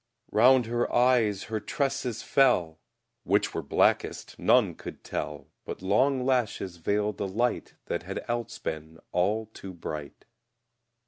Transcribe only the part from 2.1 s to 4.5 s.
fell, Which were blackest